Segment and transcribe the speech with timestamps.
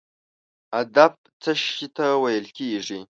[0.81, 2.99] ادب څه شي ته ویل کیږي؟